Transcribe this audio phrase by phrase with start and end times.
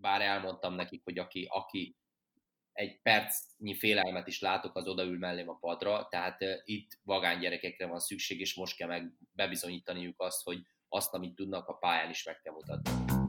[0.00, 1.96] bár elmondtam nekik, hogy aki, aki
[2.72, 7.98] egy percnyi félelmet is látok, az odaül mellém a padra, tehát itt vagány gyerekekre van
[7.98, 10.58] szükség, és most kell meg bebizonyítaniuk azt, hogy
[10.88, 13.19] azt, amit tudnak, a pályán is meg kell mutatni.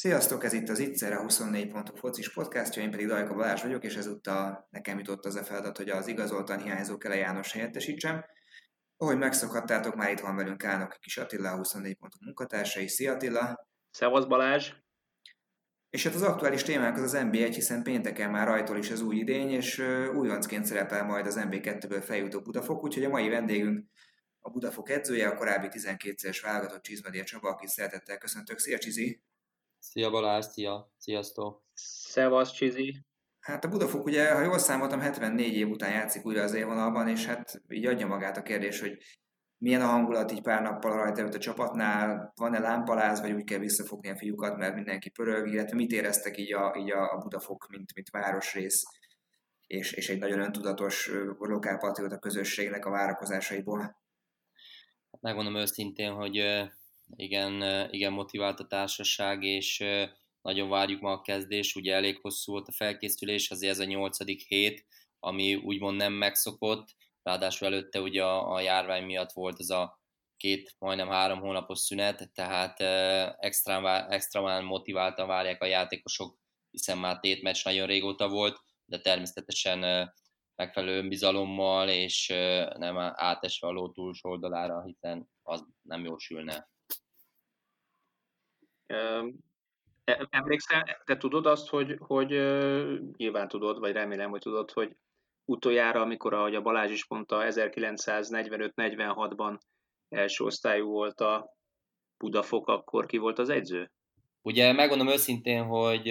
[0.00, 3.84] Sziasztok, ez itt az Itzer, a 24 pontok focis podcastja, én pedig Dajka Balázs vagyok,
[3.84, 8.24] és ezúttal nekem jutott az a feladat, hogy az igazoltan hiányzó Kele János helyettesítsem.
[8.96, 12.88] Ahogy megszokhattátok, már itt van velünk állnak Kis Attila, a 24 pontok munkatársai.
[12.88, 13.66] Szia Attila!
[13.90, 14.72] Szevasz Balázs!
[15.90, 19.16] És hát az aktuális témánk az az NB1, hiszen pénteken már rajtól is az új
[19.16, 19.78] idény, és
[20.14, 23.86] újoncként szerepel majd az NB2-ből feljutó Budafok, úgyhogy a mai vendégünk
[24.38, 28.58] a Budafok edzője, a korábbi 12-szeres válogatott Csizmedér Csaba, akit szeretettel köszöntök.
[28.58, 29.22] Szia Csizi!
[29.80, 31.62] Szia Balázs, szia, sziasztok!
[31.74, 33.04] Szevasz, Csizi!
[33.40, 37.26] Hát a Budafok ugye, ha jól számoltam, 74 év után játszik újra az élvonalban, és
[37.26, 38.98] hát így adja magát a kérdés, hogy
[39.58, 44.08] milyen a hangulat így pár nappal rajta a csapatnál, van-e lámpaláz, vagy úgy kell visszafogni
[44.08, 48.10] a fiúkat, mert mindenki pörög, illetve mit éreztek így a, így a Budafok, mint, mint
[48.10, 48.82] városrész,
[49.66, 53.96] és, és egy nagyon öntudatos lokálpatrióta közösségnek a várakozásaiból?
[55.20, 56.36] Megmondom őszintén, hogy
[57.16, 59.84] igen, igen motivált a társaság, és
[60.42, 64.42] nagyon várjuk ma a kezdés, ugye elég hosszú volt a felkészülés, azért ez a nyolcadik
[64.42, 64.86] hét,
[65.18, 66.88] ami úgymond nem megszokott,
[67.22, 70.00] ráadásul előtte ugye a, a járvány miatt volt az a
[70.36, 72.80] két, majdnem három hónapos szünet, tehát
[73.40, 76.38] extrán, extrán motiváltan várják a játékosok,
[76.70, 80.10] hiszen már tét meccs nagyon régóta volt, de természetesen
[80.54, 82.26] megfelelő önbizalommal, és
[82.76, 86.68] nem átesve a ló túlsó oldalára, hiszen az nem jósülne.
[88.90, 89.24] E,
[90.30, 92.28] emlékszel, te tudod azt, hogy, hogy
[93.16, 94.96] nyilván tudod, vagy remélem, hogy tudod, hogy
[95.44, 99.58] utoljára, amikor, ahogy a Balázs is mondta, 1945-46-ban
[100.08, 101.56] első osztályú volt a
[102.18, 103.90] Budafok, akkor ki volt az edző?
[104.42, 106.08] Ugye megmondom őszintén, hogy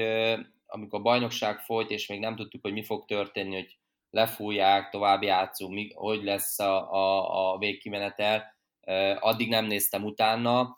[0.65, 3.77] amikor a bajnokság folyt, és még nem tudtuk, hogy mi fog történni, hogy
[4.09, 8.57] lefújják, tovább játszunk, mi, hogy lesz a, a, a végkimenetel,
[9.19, 10.75] addig nem néztem utána,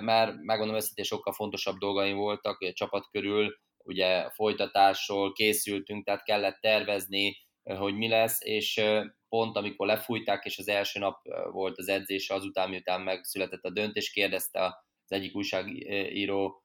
[0.00, 6.60] mert megmondom őszintén sokkal fontosabb dolgaim voltak a csapat körül, ugye folytatásról készültünk, tehát kellett
[6.60, 8.80] tervezni, hogy mi lesz, és
[9.28, 11.16] pont amikor lefújták, és az első nap
[11.50, 16.62] volt az edzés, azután, miután megszületett a döntés, kérdezte az egyik újságíró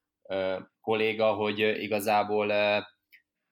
[0.82, 2.54] kolléga, hogy igazából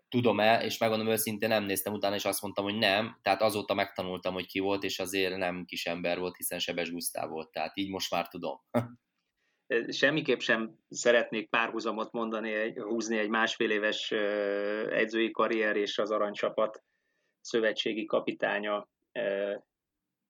[0.10, 4.34] tudom-e, és megmondom őszintén nem néztem utána, és azt mondtam, hogy nem, tehát azóta megtanultam,
[4.34, 7.90] hogy ki volt, és azért nem kis ember volt, hiszen Sebes Gusztáv volt, tehát így
[7.90, 8.62] most már tudom.
[9.88, 14.12] semmiképp sem szeretnék párhuzamot mondani, húzni egy másfél éves
[14.92, 16.84] edzői karrier és az aranycsapat
[17.42, 18.88] szövetségi kapitánya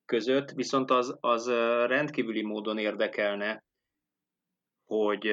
[0.06, 1.50] között, viszont az, az
[1.88, 3.64] rendkívüli módon érdekelne,
[4.86, 5.28] hogy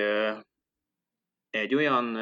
[1.51, 2.17] egy olyan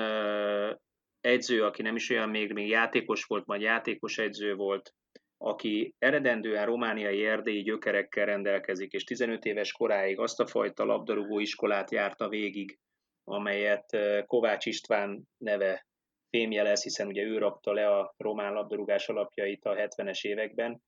[1.20, 4.94] edző, aki nem is olyan még, még játékos volt, majd játékos edző volt,
[5.42, 11.90] aki eredendően romániai erdélyi gyökerekkel rendelkezik, és 15 éves koráig azt a fajta labdarúgó iskolát
[11.90, 12.78] járta végig,
[13.24, 13.96] amelyet
[14.26, 15.86] Kovács István neve
[16.30, 20.82] fémjelez, hiszen ugye ő rakta le a román labdarúgás alapjait a 70-es években.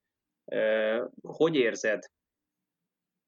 [1.22, 2.04] Hogy érzed,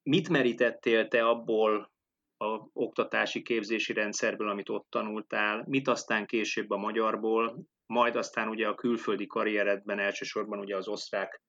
[0.02, 1.92] mit merítettél te abból
[2.36, 8.68] a oktatási képzési rendszerből, amit ott tanultál, mit aztán később a magyarból, majd aztán ugye
[8.68, 11.42] a külföldi karrieredben elsősorban ugye az osztrák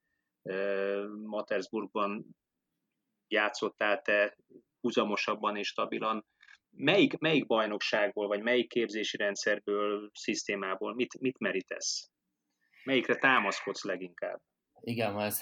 [1.23, 2.25] Matersburgban
[3.27, 4.37] játszottál te
[4.79, 6.25] húzamosabban és stabilan.
[6.69, 12.09] Melyik, melyik bajnokságból, vagy melyik képzési rendszerből, szisztémából mit, mit merítesz?
[12.83, 14.41] Melyikre támaszkodsz leginkább?
[14.81, 15.39] Igen, ez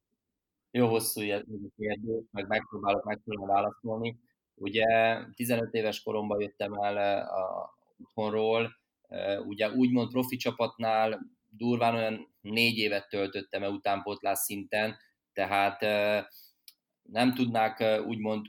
[0.78, 1.20] jó hosszú
[1.76, 4.18] kérdés, meg megpróbálok megpróbálni válaszolni.
[4.54, 4.84] Ugye
[5.34, 8.81] 15 éves koromban jöttem el a otthonról,
[9.44, 14.96] Ugye úgymond profi csapatnál durván olyan négy évet töltöttem utánpótlás szinten,
[15.32, 15.80] tehát
[17.02, 18.46] nem tudnák úgymond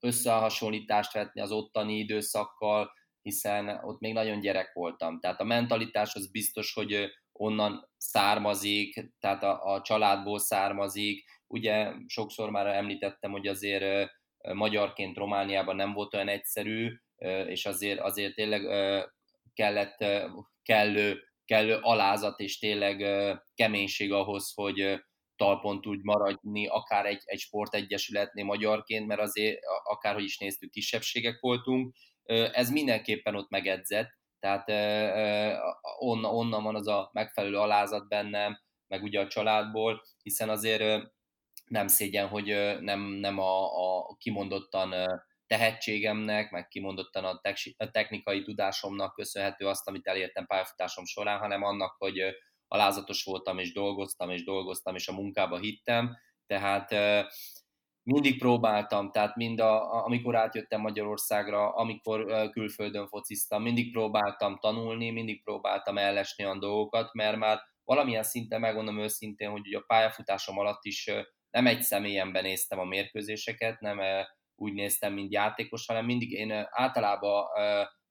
[0.00, 2.92] összehasonlítást vetni az ottani időszakkal,
[3.22, 5.20] hiszen ott még nagyon gyerek voltam.
[5.20, 11.24] Tehát a mentalitás az biztos, hogy onnan származik, tehát a, a családból származik.
[11.46, 14.10] Ugye sokszor már említettem, hogy azért
[14.52, 16.92] magyarként Romániában nem volt olyan egyszerű,
[17.46, 18.62] és azért, azért tényleg
[19.54, 20.04] kellett
[20.62, 23.06] kellő, kellő alázat és tényleg
[23.54, 25.02] keménység ahhoz, hogy
[25.36, 31.94] talpon tud maradni, akár egy, egy sportegyesületnél magyarként, mert azért akárhogy is néztük, kisebbségek voltunk,
[32.52, 34.68] ez mindenképpen ott megedzett, tehát
[35.98, 41.10] onnan, onnan van az a megfelelő alázat bennem, meg ugye a családból, hiszen azért
[41.64, 42.46] nem szégyen, hogy
[42.80, 43.64] nem, nem a,
[44.08, 44.92] a kimondottan
[45.52, 47.40] tehetségemnek, meg kimondottan a,
[47.76, 52.20] a technikai tudásomnak köszönhető azt, amit elértem pályafutásom során, hanem annak, hogy
[52.68, 56.16] alázatos voltam, és dolgoztam, és dolgoztam, és a munkába hittem,
[56.46, 56.94] tehát
[58.02, 65.42] mindig próbáltam, tehát mind a, amikor átjöttem Magyarországra, amikor külföldön fociztam, mindig próbáltam tanulni, mindig
[65.42, 71.10] próbáltam ellesni olyan dolgokat, mert már valamilyen szinten megmondom őszintén, hogy a pályafutásom alatt is
[71.50, 73.98] nem egy személyemben néztem a mérkőzéseket, nem
[74.62, 77.44] úgy néztem, mint játékos, hanem mindig én általában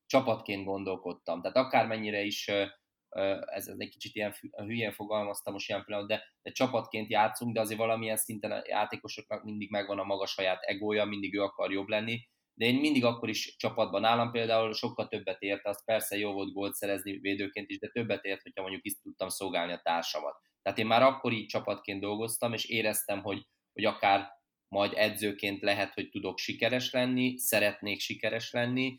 [0.05, 1.41] csapatként gondolkodtam.
[1.41, 2.47] Tehát akármennyire is
[3.45, 7.59] ez, ez egy kicsit ilyen hülyén fogalmaztam most ilyen pillanat, de, de csapatként játszunk, de
[7.59, 11.87] azért valamilyen szinten a játékosoknak mindig megvan a maga saját egója, mindig ő akar jobb
[11.87, 12.19] lenni,
[12.53, 16.53] de én mindig akkor is csapatban állam például sokkal többet ért, az persze jó volt
[16.53, 20.35] gólt szerezni védőként is, de többet ért, hogyha mondjuk is tudtam szolgálni a társamat.
[20.61, 24.29] Tehát én már akkor így csapatként dolgoztam, és éreztem, hogy, hogy akár
[24.71, 28.95] majd edzőként lehet, hogy tudok sikeres lenni, szeretnék sikeres lenni,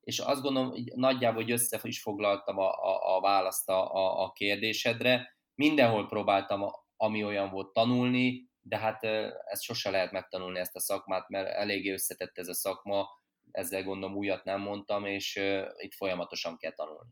[0.00, 4.32] és azt gondolom, hogy nagyjából hogy össze is foglaltam a, a, a választ a, a
[4.32, 5.36] kérdésedre.
[5.54, 9.04] Mindenhol próbáltam, ami olyan volt tanulni, de hát
[9.44, 13.08] ezt sose lehet megtanulni ezt a szakmát, mert eléggé összetett ez a szakma,
[13.50, 15.40] ezzel gondolom újat nem mondtam, és
[15.76, 17.10] itt folyamatosan kell tanulni.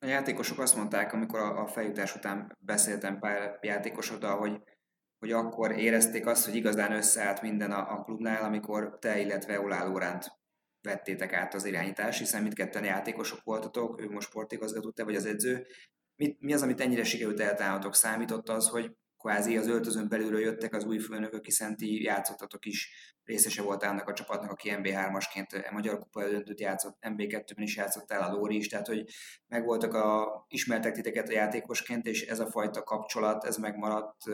[0.00, 4.62] A játékosok azt mondták, amikor a, feljutás után beszéltem pár játékosoddal, hogy,
[5.18, 9.84] hogy akkor érezték azt, hogy igazán összeállt minden a, a klubnál, amikor te, illetve Olá
[9.84, 10.38] Lóránt
[10.82, 15.66] vettétek át az irányítás, hiszen mindketten játékosok voltatok, ő most sportigazgató, te vagy az edző.
[16.16, 17.94] Mit, mi az, amit ennyire sikerült eltalálnotok?
[17.94, 22.90] Számított az, hogy kvázi az öltözön belülről jöttek az új főnökök, hiszen ti játszottatok is,
[23.24, 28.22] részese volt annak a csapatnak, aki MB3-asként a Magyar Kupa döntőt játszott, MB2-ben is játszottál
[28.22, 29.04] a Lóri is, tehát hogy
[29.46, 34.24] megvoltak a, ismertek titeket a játékosként, és ez a fajta kapcsolat, ez megmaradt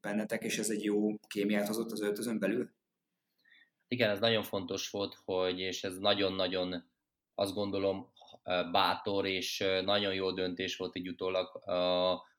[0.00, 2.70] bennetek, és ez egy jó kémiát hozott az öltözön belül?
[3.88, 6.92] Igen, ez nagyon fontos volt, hogy, és ez nagyon-nagyon
[7.34, 8.12] azt gondolom
[8.72, 11.62] bátor, és nagyon jó döntés volt így utólag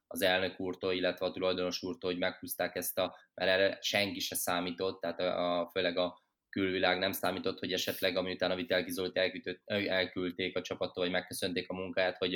[0.08, 4.36] az elnök úrtól, illetve a tulajdonos úrtól, hogy meghúzták ezt a, mert erre senki se
[4.36, 9.60] számított, tehát a, a, főleg a külvilág nem számított, hogy esetleg amiután a Vitelki Zolit
[9.66, 12.34] elküldték a csapattól, vagy megköszönték a munkáját, hogy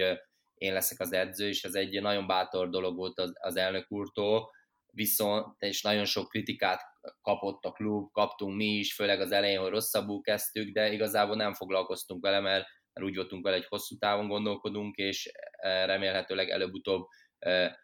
[0.54, 4.50] én leszek az edző, és ez egy nagyon bátor dolog volt az, az elnök úrtól,
[4.92, 6.81] viszont, és nagyon sok kritikát
[7.22, 11.54] kapott a klub, kaptunk mi is, főleg az elején, hogy rosszabbul kezdtük, de igazából nem
[11.54, 15.31] foglalkoztunk vele, mert, mert úgy voltunk vele, hogy hosszú távon gondolkodunk, és
[15.62, 17.07] remélhetőleg előbb-utóbb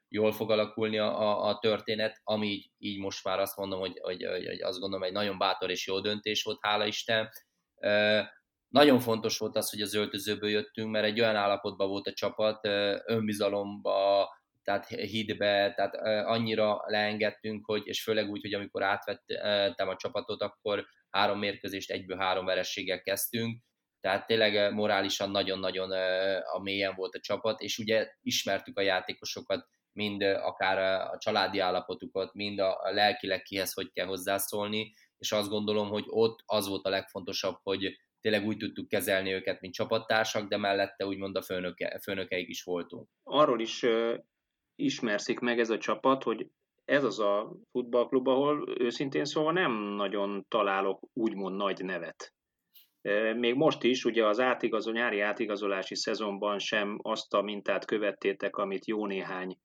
[0.08, 4.24] jól fog alakulni a, a történet, ami így, így most már azt mondom, hogy, hogy,
[4.24, 7.30] hogy, azt gondolom egy nagyon bátor és jó döntés volt, hála Isten.
[8.68, 12.66] Nagyon fontos volt az, hogy az öltözőből jöttünk, mert egy olyan állapotban volt a csapat,
[13.06, 14.30] önbizalomba,
[14.64, 15.96] tehát hitbe, tehát
[16.28, 22.18] annyira leengedtünk, hogy, és főleg úgy, hogy amikor átvettem a csapatot, akkor három mérkőzést egyből
[22.18, 23.62] három verességgel kezdtünk,
[24.06, 25.92] tehát tényleg morálisan nagyon-nagyon
[26.54, 30.78] a mélyen volt a csapat, és ugye ismertük a játékosokat, mind akár
[31.14, 36.40] a családi állapotukat, mind a lelkileg kihez hogy kell hozzászólni, és azt gondolom, hogy ott
[36.46, 41.36] az volt a legfontosabb, hogy tényleg úgy tudtuk kezelni őket, mint csapattársak, de mellette úgymond
[41.36, 43.08] a főnöke, főnökeik is voltunk.
[43.24, 43.86] Arról is
[44.76, 46.48] ismerszik meg ez a csapat, hogy
[46.86, 52.35] ez az a futballklub, ahol őszintén szóval nem nagyon találok úgymond nagy nevet.
[53.36, 58.88] Még most is, ugye az átigazol, nyári átigazolási szezonban sem azt a mintát követtétek, amit
[58.88, 59.58] jó néhány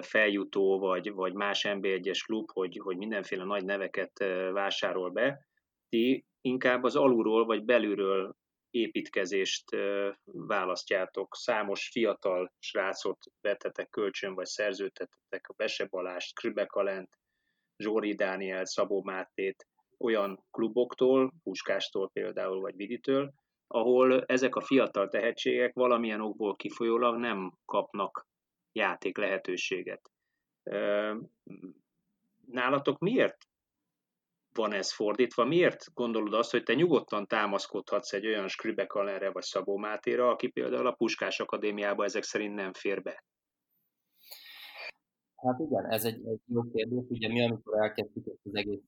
[0.00, 4.18] feljutó vagy, vagy más NB1-es klub, hogy, hogy mindenféle nagy neveket
[4.52, 5.46] vásárol be.
[5.88, 8.34] Ti inkább az alulról vagy belülről
[8.70, 9.76] építkezést
[10.24, 11.36] választjátok.
[11.36, 17.18] Számos fiatal srácot vettetek kölcsön, vagy szerződtetek a Bese Balást, Krübekalent,
[17.76, 19.66] Zsóri Dániel, Szabó Mátét,
[20.00, 23.32] olyan kluboktól, Puskástól például, vagy Viditől,
[23.66, 28.26] ahol ezek a fiatal tehetségek valamilyen okból kifolyólag nem kapnak
[28.72, 30.10] játék lehetőséget.
[32.46, 33.36] Nálatok miért
[34.54, 35.44] van ez fordítva?
[35.44, 40.86] Miért gondolod azt, hogy te nyugodtan támaszkodhatsz egy olyan Skribekalenre vagy Szabó Mátéra, aki például
[40.86, 43.24] a Puskás Akadémiába ezek szerint nem fér be?
[45.36, 47.04] Hát igen, ez egy, egy jó kérdés.
[47.08, 48.82] Ugye mi, amikor elkezdtük ezt az egész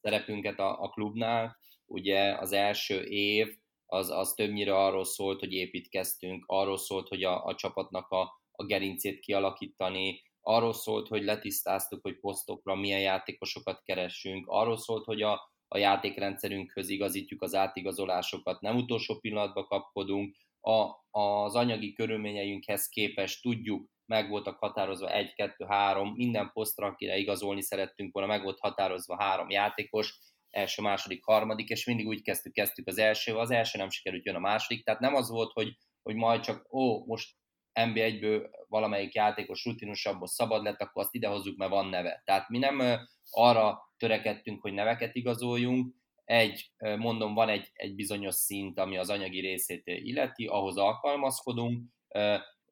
[0.00, 6.44] szerepünket a, a klubnál, ugye az első év az, az többnyire arról szólt, hogy építkeztünk,
[6.46, 12.18] arról szólt, hogy a, a csapatnak a, a gerincét kialakítani, arról szólt, hogy letisztáztuk, hogy
[12.18, 19.18] posztokra milyen játékosokat keresünk, arról szólt, hogy a, a játékrendszerünkhöz igazítjuk az átigazolásokat, nem utolsó
[19.18, 20.90] pillanatban kapkodunk, a,
[21.20, 27.62] az anyagi körülményeinkhez képest tudjuk, meg voltak határozva egy, kettő, három, minden posztra, akire igazolni
[27.62, 30.18] szerettünk volna, meg volt határozva három játékos,
[30.50, 34.34] első, második, harmadik, és mindig úgy kezdtük, kezdtük az első, az első nem sikerült, jön
[34.34, 37.34] a második, tehát nem az volt, hogy, hogy majd csak, ó, most
[37.80, 42.22] NB1-ből valamelyik játékos rutinosabban szabad lett, akkor azt idehozzuk, mert van neve.
[42.24, 42.82] Tehát mi nem
[43.30, 49.40] arra törekedtünk, hogy neveket igazoljunk, egy, mondom, van egy, egy bizonyos szint, ami az anyagi
[49.40, 51.82] részét illeti, ahhoz alkalmazkodunk,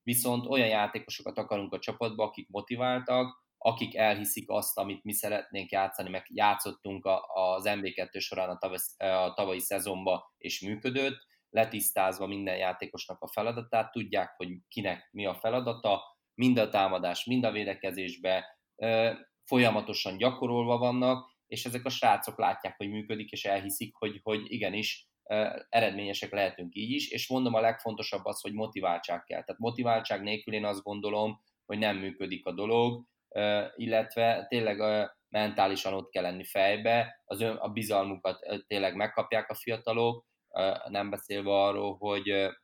[0.06, 6.08] viszont olyan játékosokat akarunk a csapatba, akik motiváltak, akik elhiszik azt, amit mi szeretnénk játszani,
[6.08, 13.22] meg játszottunk az MB2 során a, tavalyi, a tavalyi szezonba, és működött, letisztázva minden játékosnak
[13.22, 16.02] a feladatát, tudják, hogy kinek mi a feladata,
[16.34, 18.58] mind a támadás, mind a védekezésbe
[19.44, 25.08] folyamatosan gyakorolva vannak, és ezek a srácok látják, hogy működik, és elhiszik, hogy, hogy igenis
[25.68, 29.44] eredményesek lehetünk így is, és mondom a legfontosabb az, hogy motiváltság kell.
[29.44, 33.04] Tehát motiváltság nélkül én azt gondolom, hogy nem működik a dolog,
[33.76, 40.26] illetve tényleg mentálisan ott kell lenni fejbe, az ön, a bizalmukat tényleg megkapják a fiatalok,
[40.88, 42.54] nem beszélve arról, hogy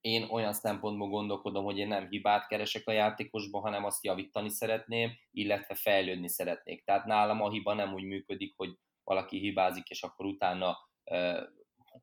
[0.00, 5.10] én olyan szempontból gondolkodom, hogy én nem hibát keresek a játékosban, hanem azt javítani szeretném,
[5.30, 6.84] illetve fejlődni szeretnék.
[6.84, 8.74] Tehát nálam a hiba nem úgy működik, hogy
[9.04, 10.87] valaki hibázik, és akkor utána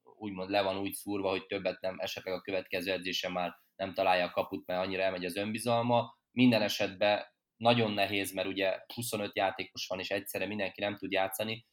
[0.04, 4.26] úgymond le van úgy szúrva, hogy többet nem, esetleg a következő edzésen már nem találja
[4.26, 6.18] a kaput, mert annyira elmegy az önbizalma.
[6.32, 7.24] Minden esetben
[7.56, 11.66] nagyon nehéz, mert ugye 25 játékos van, és egyszerre mindenki nem tud játszani,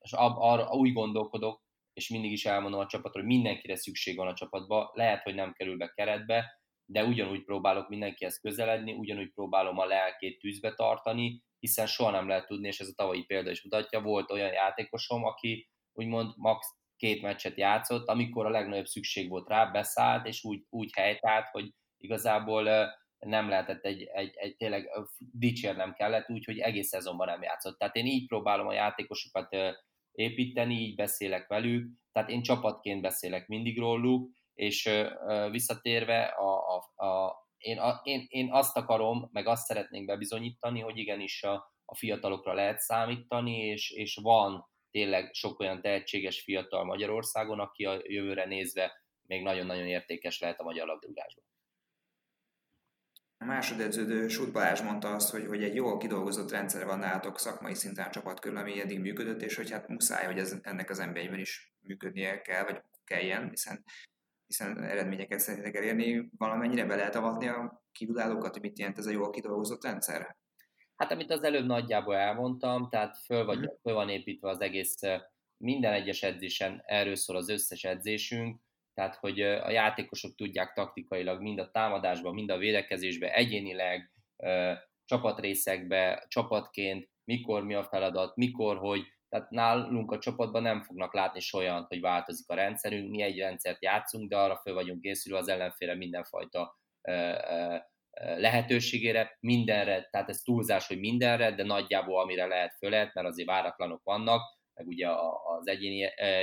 [0.00, 4.34] és arra úgy gondolkodok, és mindig is elmondom a csapatra, hogy mindenkire szükség van a
[4.34, 9.84] csapatba, lehet, hogy nem kerül be keretbe, de ugyanúgy próbálok mindenkihez közeledni, ugyanúgy próbálom a
[9.84, 14.00] lelkét tűzbe tartani, hiszen soha nem lehet tudni, és ez a tavalyi példa is mutatja,
[14.00, 19.64] volt olyan játékosom, aki úgymond max két meccset játszott, amikor a legnagyobb szükség volt rá,
[19.64, 26.30] beszállt, és úgy, úgy helytált, hogy igazából nem lehetett egy, egy, egy tényleg dicsérnem kellett,
[26.30, 27.78] úgyhogy egész szezonban nem játszott.
[27.78, 29.56] Tehát én így próbálom a játékosokat
[30.12, 34.90] építeni, így beszélek velük, tehát én csapatként beszélek mindig róluk, és
[35.50, 40.98] visszatérve a, a, a, én, a, én, én azt akarom, meg azt szeretnénk bebizonyítani, hogy
[40.98, 47.60] igenis a, a fiatalokra lehet számítani, és, és van tényleg sok olyan tehetséges fiatal Magyarországon,
[47.60, 48.92] aki a jövőre nézve
[49.26, 51.44] még nagyon-nagyon értékes lehet a magyar labdarúgásban.
[53.38, 57.74] A másodedződő Sut Balázs mondta azt, hogy, hogy egy jól kidolgozott rendszer van nálatok szakmai
[57.74, 61.20] szinten csapat körül, ami eddig működött, és hogy hát muszáj, hogy ez, ennek az nba
[61.20, 63.84] is működnie kell, vagy kelljen, hiszen,
[64.46, 66.30] hiszen eredményeket szeretnék elérni.
[66.38, 70.36] Valamennyire be lehet avatni a kívülállókat, hogy mit jelent ez a jól kidolgozott rendszer?
[71.04, 73.72] Hát amit az előbb nagyjából elmondtam, tehát föl, vagy, mhm.
[73.82, 75.00] föl van építve az egész,
[75.56, 78.60] minden egyes edzésen erről szól az összes edzésünk,
[78.94, 84.12] tehát hogy a játékosok tudják taktikailag mind a támadásban, mind a védekezésben, egyénileg,
[85.04, 91.40] csapatrészekbe, csapatként, mikor mi a feladat, mikor, hogy, tehát nálunk a csapatban nem fognak látni
[91.56, 95.48] olyan, hogy változik a rendszerünk, mi egy rendszert játszunk, de arra föl vagyunk készülve az
[95.48, 96.78] ellenfélre mindenfajta
[98.36, 104.02] lehetőségére, mindenre, tehát ez túlzás, hogy mindenre, de nagyjából amire lehet, föl mert azért váratlanok
[104.02, 104.40] vannak,
[104.74, 105.08] meg ugye
[105.58, 105.98] az egyéni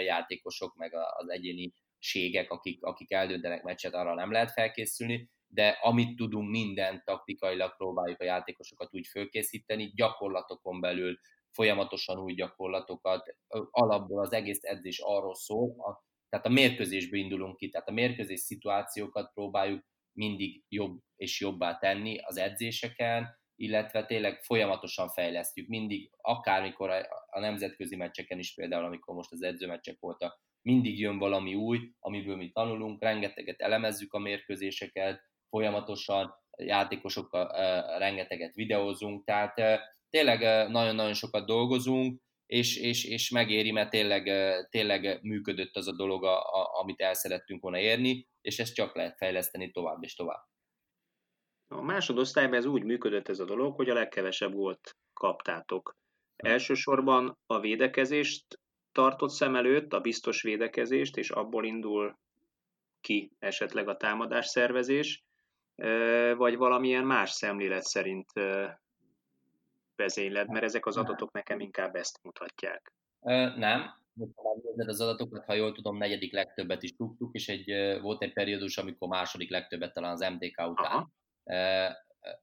[0.06, 6.16] játékosok, meg az egyéni ségek, akik, akik eldöntenek meccset, arra nem lehet felkészülni, de amit
[6.16, 11.20] tudunk, minden taktikailag próbáljuk a játékosokat úgy fölkészíteni, gyakorlatokon belül
[11.52, 13.36] folyamatosan új gyakorlatokat,
[13.72, 18.40] alapból az egész edzés arról szól, a, tehát a mérkőzésből indulunk ki, tehát a mérkőzés
[18.40, 26.90] szituációkat próbáljuk mindig jobb és jobbá tenni az edzéseken, illetve tényleg folyamatosan fejlesztjük, mindig, akármikor
[26.90, 31.80] a, a nemzetközi meccseken is például, amikor most az edzőmeccsek voltak, mindig jön valami új,
[32.00, 37.48] amiből mi tanulunk, rengeteget elemezzük a mérkőzéseket, folyamatosan játékosokkal
[37.98, 39.56] rengeteget videózunk, tehát
[40.10, 44.24] tényleg nagyon-nagyon sokat dolgozunk, és, és, és megéri, mert tényleg,
[44.70, 48.96] tényleg működött az a dolog, a, a, amit el szerettünk volna érni, és ezt csak
[48.96, 50.44] lehet fejleszteni tovább és tovább.
[51.68, 55.96] A másodosztályban ez úgy működött ez a dolog, hogy a legkevesebb volt kaptátok.
[56.36, 58.60] Elsősorban a védekezést
[58.92, 62.18] tartott szem előtt, a biztos védekezést, és abból indul
[63.02, 65.24] ki esetleg a támadás szervezés,
[66.36, 68.32] vagy valamilyen más szemlélet szerint
[70.02, 72.94] vezényled, mert ezek az adatok nekem inkább ezt mutatják.
[73.58, 78.34] Nem, megnézed az adatokat, ha jól tudom, negyedik legtöbbet is tudtuk, és egy, volt egy
[78.34, 80.76] periódus, amikor második legtöbbet talán az MTK után.
[80.76, 81.10] Aha.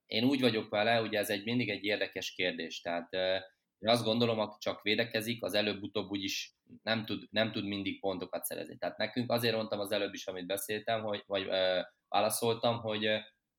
[0.06, 3.12] Én úgy vagyok vele, ugye ez egy mindig egy érdekes kérdés, tehát
[3.78, 8.44] én azt gondolom, aki csak védekezik, az előbb-utóbb úgyis nem tud, nem tud mindig pontokat
[8.44, 8.76] szerezni.
[8.76, 13.16] Tehát nekünk azért mondtam az előbb is, amit beszéltem, hogy, vagy ö, válaszoltam, hogy ö,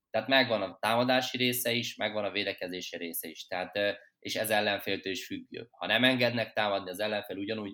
[0.10, 3.48] tehát megvan a támadási része is, megvan a védekezési része is.
[3.48, 5.68] Tehát, és ez ellenféltől is függő.
[5.72, 7.74] Ha nem engednek támadni, az ellenfél ugyanúgy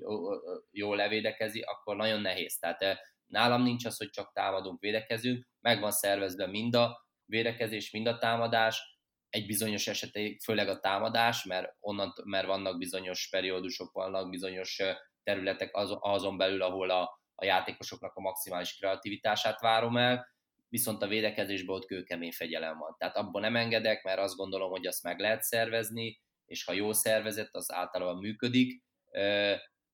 [0.72, 2.58] jól levédekezi, akkor nagyon nehéz.
[2.58, 8.18] Tehát nálam nincs az, hogy csak támadunk, védekezünk, megvan szervezve mind a védekezés, mind a
[8.18, 8.94] támadás,
[9.30, 14.82] egy bizonyos esetek, főleg a támadás, mert, onnan, mert vannak bizonyos periódusok, vannak bizonyos
[15.24, 20.35] területek az, azon belül, ahol a, a játékosoknak a maximális kreativitását várom el,
[20.76, 22.96] viszont a védekezésben ott kőkemény fegyelem van.
[22.98, 26.92] Tehát abban nem engedek, mert azt gondolom, hogy azt meg lehet szervezni, és ha jó
[26.92, 28.84] szervezet, az általában működik.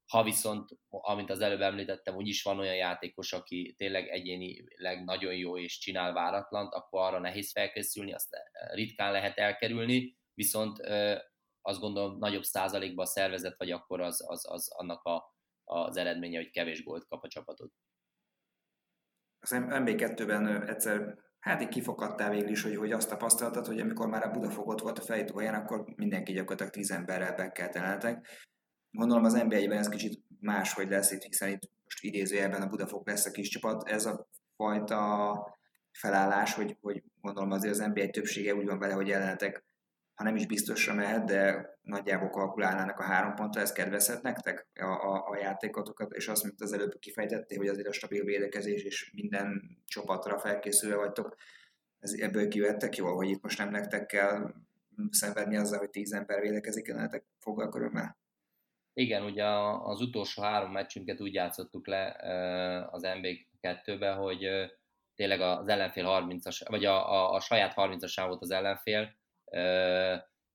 [0.06, 5.58] Ha viszont, amint az előbb említettem, úgyis van olyan játékos, aki tényleg egyénileg nagyon jó
[5.58, 8.38] és csinál váratlant, akkor arra nehéz felkészülni, azt
[8.74, 10.78] ritkán lehet elkerülni, viszont
[11.62, 16.38] azt gondolom nagyobb százalékban a szervezet vagy akkor az, az, az annak a, az eredménye,
[16.38, 17.72] hogy kevés gólt kap a csapatod.
[19.42, 24.24] Az MB2-ben egyszer hát így kifakadtál végül is, hogy, hogy azt tapasztaltad, hogy amikor már
[24.24, 27.76] a Budafok volt a fejtóhaján, akkor mindenki gyakorlatilag tíz emberrel bekkelt
[28.92, 33.26] Gondolom az NBA-ben ez kicsit máshogy lesz itt, hiszen itt most idézőjelben a Budafok lesz
[33.26, 33.88] a kis csapat.
[33.88, 35.60] Ez a fajta
[35.92, 39.64] felállás, hogy, hogy gondolom azért az NBA többsége úgy van vele, hogy ellenetek,
[40.22, 44.86] ha nem is biztosra mehet, de nagyjából kalkulálnának a három pontra, ez kedvezhet nektek a,
[44.86, 49.12] a, a játékotokat, és azt, mint az előbb kifejtették, hogy azért a stabil védekezés és
[49.14, 51.36] minden csapatra felkészülve vagytok,
[52.00, 54.54] ez, ebből kivettek jól, hogy itt most nem nektek kell
[55.10, 58.18] szenvedni azzal, hogy tíz ember védekezik ellenetek fogalkörömmel?
[58.94, 59.46] Igen, ugye
[59.84, 62.16] az utolsó három meccsünket úgy játszottuk le
[62.92, 64.48] az MB2-be, hogy
[65.16, 69.20] tényleg az ellenfél 30-as, vagy a, a, a saját 30-asán volt az ellenfél,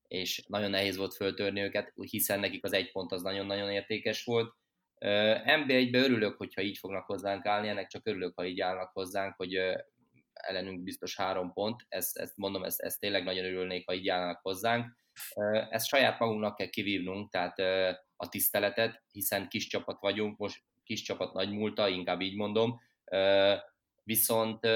[0.08, 4.54] és nagyon nehéz volt föltörni őket, hiszen nekik az egy pont az nagyon-nagyon értékes volt.
[5.44, 9.54] MB1-be örülök, hogyha így fognak hozzánk állni, ennek csak örülök, ha így állnak hozzánk, hogy
[10.32, 14.40] ellenünk biztos három pont, ezt, ezt mondom, ezt, ezt tényleg nagyon örülnék, ha így állnak
[14.42, 14.96] hozzánk.
[15.70, 17.58] Ezt saját magunknak kell kivívnunk, tehát
[18.16, 22.80] a tiszteletet, hiszen kis csapat vagyunk, most kis csapat nagy múlta, inkább így mondom,
[24.02, 24.66] viszont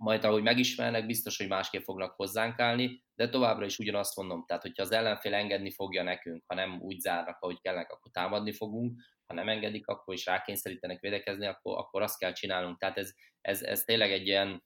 [0.00, 4.62] majd ahogy megismernek, biztos, hogy másképp fognak hozzánk állni, de továbbra is ugyanazt mondom, tehát
[4.62, 9.00] hogyha az ellenfél engedni fogja nekünk, ha nem úgy zárnak, ahogy kellene, akkor támadni fogunk,
[9.26, 12.78] ha nem engedik, akkor is rákényszerítenek védekezni, akkor, akkor azt kell csinálnunk.
[12.78, 14.64] Tehát ez, ez, ez tényleg egy ilyen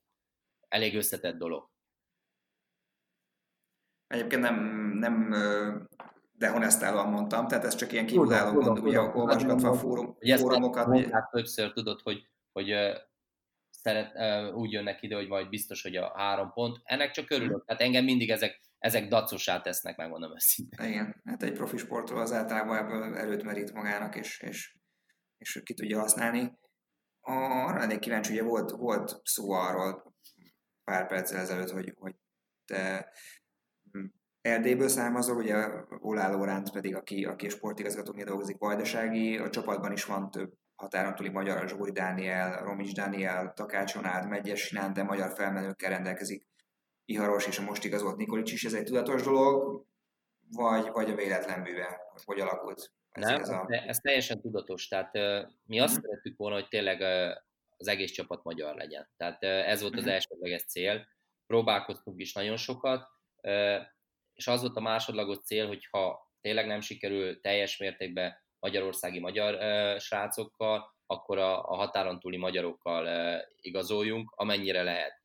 [0.68, 1.70] elég összetett dolog.
[4.06, 4.56] Egyébként nem,
[4.98, 5.34] nem
[6.32, 10.86] dehonestálóan mondtam, tehát ez csak ilyen kívülálló gond, ugye olvasgatva a fórum, ugye fórumokat.
[10.86, 12.74] Mondták többször tudod, hogy, hogy
[13.84, 16.80] szeret, úgy jönnek ide, hogy majd biztos, hogy a három pont.
[16.84, 17.64] Ennek csak örülök.
[17.64, 20.88] Tehát engem mindig ezek, ezek dacosá tesznek, megmondom őszintén.
[20.88, 24.76] Igen, hát egy profi sportról az általában ebből erőt merít magának, és, és,
[25.38, 26.58] és ki tudja használni.
[27.20, 30.14] Arra lennék kíváncsi, ugye volt, volt szó arról
[30.84, 32.14] pár perccel ezelőtt, hogy, hogy
[32.64, 33.12] te
[33.92, 34.04] hm,
[34.40, 35.66] Erdélyből származol, ugye
[36.00, 40.52] Olá Lóránt pedig, aki, aki sportigazgatóként dolgozik Vajdasági, a csapatban is van több
[40.84, 46.46] határon túli magyar, Zsóri Dániel, Romics Dániel, Takács Onád, Megyes Sinán, de magyar felmenőkkel rendelkezik
[47.04, 48.64] Iharos és a most igazolt Nikolics is.
[48.64, 49.84] Ez egy tudatos dolog,
[50.50, 52.00] vagy, vagy a véletlen műve?
[52.24, 52.92] Hogy alakult?
[53.10, 53.66] Ez, Nem, ez, a...
[53.68, 54.88] ez teljesen tudatos.
[54.88, 56.02] Tehát uh, mi azt hmm.
[56.02, 57.36] szerettük volna, hogy tényleg uh,
[57.76, 59.08] az egész csapat magyar legyen.
[59.16, 60.12] Tehát uh, ez volt az hmm.
[60.12, 61.06] elsődleges cél.
[61.46, 63.08] Próbálkoztunk is nagyon sokat,
[64.34, 69.52] és az volt a másodlagos cél, hogy ha tényleg nem sikerül teljes mértékben magyarországi magyar
[70.00, 75.22] srácokkal, akkor a, a határon túli magyarokkal uh, igazoljunk, amennyire lehet.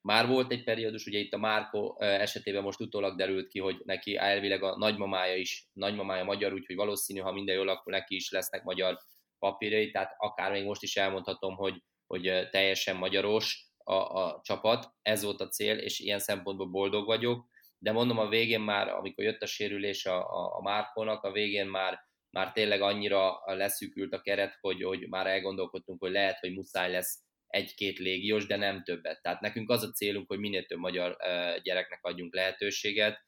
[0.00, 4.16] Már volt egy periódus, ugye itt a Márko esetében most utólag derült ki, hogy neki
[4.16, 8.62] elvileg a nagymamája is, nagymamája magyar, úgyhogy valószínű, ha minden jól, akkor neki is lesznek
[8.62, 8.98] magyar
[9.38, 15.22] papírjai, tehát akár még most is elmondhatom, hogy, hogy teljesen magyaros a, a csapat, ez
[15.22, 17.46] volt a cél, és ilyen szempontból boldog vagyok,
[17.78, 21.66] de mondom a végén már, amikor jött a sérülés a, a, a Márkónak, a végén
[21.66, 22.05] már
[22.36, 27.22] már tényleg annyira leszűkült a keret, hogy, hogy már elgondolkodtunk, hogy lehet, hogy muszáj lesz
[27.46, 29.22] egy-két légiós, de nem többet.
[29.22, 31.16] Tehát nekünk az a célunk, hogy minél több magyar
[31.62, 33.24] gyereknek adjunk lehetőséget,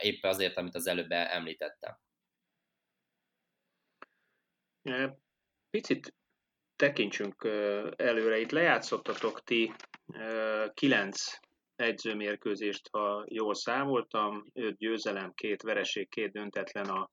[0.00, 1.98] éppen azért, amit az előbb említettem.
[5.70, 6.14] Picit
[6.76, 7.44] tekintsünk
[7.96, 8.38] előre.
[8.38, 9.72] Itt lejátszottatok ti
[10.74, 11.38] kilenc
[11.76, 17.10] edzőmérkőzést, ha jól számoltam, öt győzelem, két vereség, két döntetlen a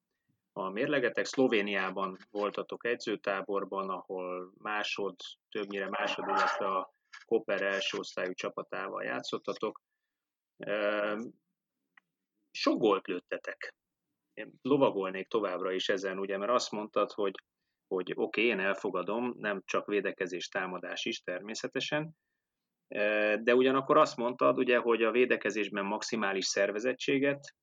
[0.52, 1.24] a mérlegetek.
[1.24, 5.14] Szlovéniában voltatok edzőtáborban, ahol másod,
[5.48, 6.92] többnyire másod, illetve a
[7.26, 9.80] Koper első osztályú csapatával játszottatok.
[12.50, 13.74] Sok gólt lőttetek.
[14.32, 17.34] Én lovagolnék továbbra is ezen, ugye, mert azt mondtad, hogy,
[17.86, 22.16] hogy oké, okay, én elfogadom, nem csak védekezés, támadás is természetesen,
[23.42, 27.54] de ugyanakkor azt mondtad, ugye, hogy a védekezésben maximális szervezettséget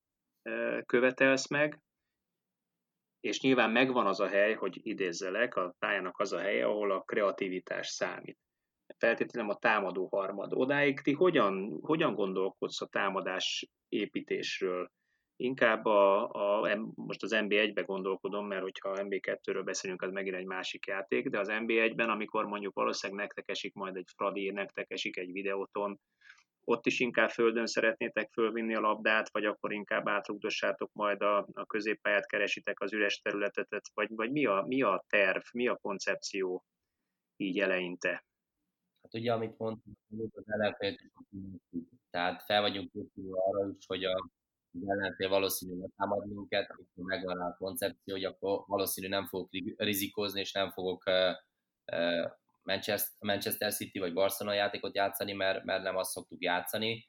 [0.86, 1.82] követelsz meg,
[3.19, 7.01] és nyilván megvan az a hely, hogy idézzelek, a pályának az a helye, ahol a
[7.01, 8.38] kreativitás számít.
[8.97, 10.53] Feltétlenül a támadó harmad.
[10.53, 14.91] Odáig ti hogyan, hogyan gondolkodsz a támadás építésről?
[15.36, 20.86] Inkább a, a, most az NB1-be gondolkodom, mert hogyha NB2-ről beszélünk, az megint egy másik
[20.86, 25.32] játék, de az NB1-ben, amikor mondjuk valószínűleg nektek esik majd egy Fradi, nektek esik egy
[25.32, 25.99] videóton,
[26.69, 31.65] ott is inkább földön szeretnétek fölvinni a labdát, vagy akkor inkább átrugdossátok majd a, a
[31.65, 36.65] középpályát, keresitek az üres területet, vagy, vagy mi, a, mi a terv, mi a koncepció
[37.36, 38.10] így eleinte?
[39.01, 39.93] Hát ugye, amit mondtam,
[40.32, 40.95] az ellenfél,
[42.10, 44.30] tehát fel vagyunk készülve arra is, hogy a,
[44.71, 50.39] az ellenfél valószínűleg támad minket, amikor megvan a koncepció, hogy akkor valószínű nem fogok rizikózni,
[50.39, 51.03] és nem fogok
[53.19, 57.06] Manchester City vagy Barcelona játékot játszani, mert, mert nem azt szoktuk játszani,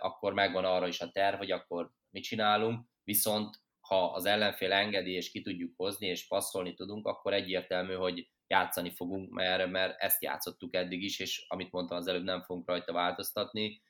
[0.00, 5.12] akkor megvan arra is a terv, hogy akkor mit csinálunk, viszont ha az ellenfél engedi,
[5.12, 10.22] és ki tudjuk hozni, és passzolni tudunk, akkor egyértelmű, hogy játszani fogunk, mert, mert ezt
[10.22, 13.82] játszottuk eddig is, és amit mondtam az előbb, nem fogunk rajta változtatni.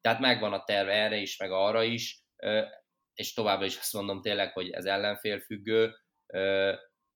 [0.00, 2.24] Tehát megvan a terv erre is, meg arra is,
[3.14, 5.94] és továbbra is azt mondom tényleg, hogy ez ellenfél függő,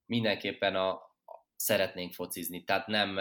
[0.07, 1.01] mindenképpen a,
[1.57, 2.65] szeretnénk focizni.
[2.65, 3.15] Tehát nem,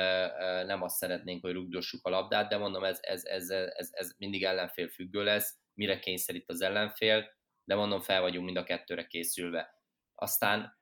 [0.65, 4.43] nem azt szeretnénk, hogy rugdossuk a labdát, de mondom, ez, ez, ez, ez, ez mindig
[4.43, 7.25] ellenfél függő lesz, mire kényszerít az ellenfél,
[7.63, 9.81] de mondom, fel vagyunk mind a kettőre készülve.
[10.15, 10.77] Aztán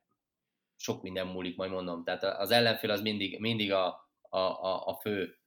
[0.75, 2.03] sok minden múlik, majd mondom.
[2.03, 5.39] Tehát az ellenfél az mindig, mindig a, a, a, a fő,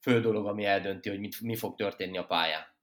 [0.00, 2.76] fő dolog, ami eldönti, hogy mit, mi fog történni a pályán.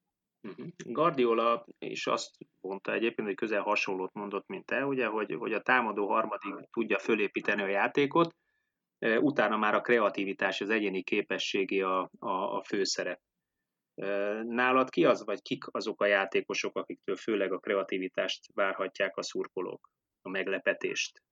[0.45, 0.67] Mhm.
[0.85, 5.61] Guardiola is azt mondta egyébként, hogy közel hasonlót mondott, mint te, ugye, hogy, hogy a
[5.61, 8.35] támadó harmadik tudja fölépíteni a játékot,
[9.19, 13.19] utána már a kreativitás, az egyéni képességi a, a, a főszerep.
[14.43, 19.89] Nálad ki az, vagy kik azok a játékosok, akiktől főleg a kreativitást várhatják a szurkolók,
[20.21, 21.23] a meglepetést?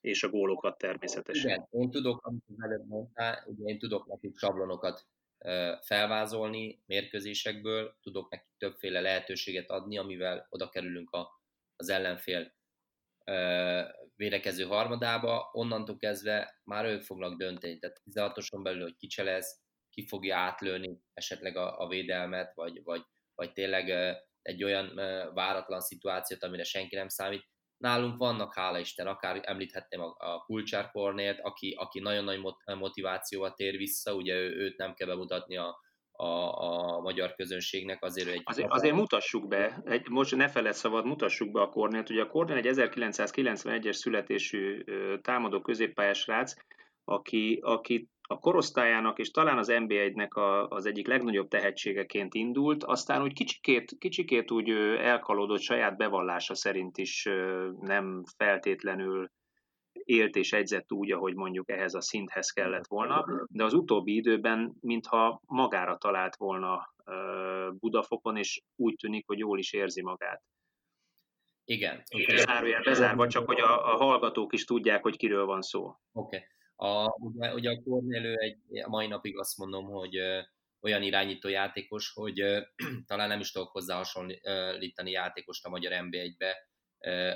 [0.00, 1.50] és a gólokat természetesen.
[1.50, 5.06] Igen, én tudok, amit az előbb mondtál, ugye én tudok nekik sablonokat
[5.80, 11.42] felvázolni mérkőzésekből, tudok nekik többféle lehetőséget adni, amivel oda kerülünk a,
[11.76, 12.56] az ellenfél
[14.16, 20.06] védekező harmadába, onnantól kezdve már ők fognak dönteni, tehát 16-oson belül, hogy ki lesz, ki
[20.06, 23.02] fogja átlőni esetleg a, a védelmet, vagy, vagy,
[23.34, 24.94] vagy tényleg egy olyan
[25.34, 27.46] váratlan szituációt, amire senki nem számít.
[27.78, 32.40] Nálunk vannak, hála Isten, akár említhetném a, a Kulcsár Kornélt, aki, aki nagyon nagy
[32.78, 35.80] motivációval tér vissza, ugye ő, őt nem kell bemutatni a,
[36.12, 36.26] a,
[36.62, 38.42] a magyar közönségnek azért egy...
[38.44, 42.10] Azért, azért mutassuk be, egy, most ne feled szabad, mutassuk be a Kornélt.
[42.10, 44.84] Ugye a Kornél egy 1991-es születésű
[45.22, 46.54] támadó középpályás rác,
[47.04, 53.22] aki, aki a korosztályának és talán az NB1-nek a, az egyik legnagyobb tehetségeként indult, aztán
[53.22, 57.28] úgy kicsikét, kicsikét úgy elkalódott saját bevallása szerint is
[57.80, 59.30] nem feltétlenül
[59.92, 64.74] élt és egyzett úgy, ahogy mondjuk ehhez a szinthez kellett volna, de az utóbbi időben
[64.80, 66.94] mintha magára talált volna
[67.78, 70.42] Budafokon, és úgy tűnik, hogy jól is érzi magát.
[71.64, 72.02] Igen.
[72.36, 75.84] Zárójel bezárva, csak hogy a, a hallgatók is tudják, hogy kiről van szó.
[75.86, 75.96] Oké.
[76.12, 76.40] Okay.
[76.80, 80.40] A, ugye, ugye a Kornélő egy, a mai napig azt mondom, hogy ö,
[80.80, 82.60] olyan irányító játékos, hogy ö,
[83.06, 86.56] talán nem is tudok hozzá hasonlítani játékost a magyar NB1-be,
[86.98, 87.32] ö,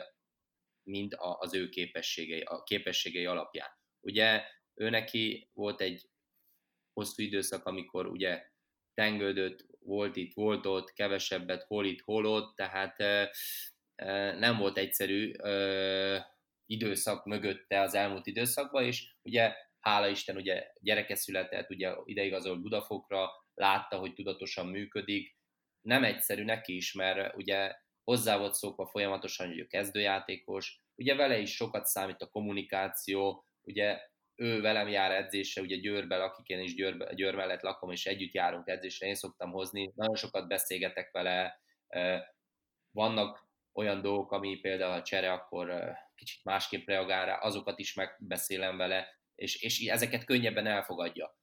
[0.83, 3.69] mint a, az ő képességei, a képességei alapján.
[4.01, 4.43] Ugye
[4.75, 6.09] ő neki volt egy
[6.93, 8.47] hosszú időszak, amikor ugye
[8.95, 12.97] tengődött, volt itt, volt ott, kevesebbet, hol itt, hol ott, tehát
[14.39, 15.33] nem volt egyszerű
[16.67, 23.29] időszak mögötte az elmúlt időszakban, és ugye hála Isten, ugye gyereke született, ugye ideigazolt Budafokra,
[23.55, 25.37] látta, hogy tudatosan működik.
[25.81, 31.39] Nem egyszerű neki is, mert ugye hozzá volt szokva folyamatosan, hogy ő kezdőjátékos, ugye vele
[31.39, 34.01] is sokat számít a kommunikáció, ugye
[34.35, 38.33] ő velem jár edzése, ugye Győrbe lakik, én is Győrbe, Győr mellett lakom, és együtt
[38.33, 41.61] járunk edzésre, én szoktam hozni, nagyon sokat beszélgetek vele,
[42.91, 48.77] vannak olyan dolgok, ami például a csere, akkor kicsit másképp reagál rá, azokat is megbeszélem
[48.77, 51.37] vele, és, és ezeket könnyebben elfogadja.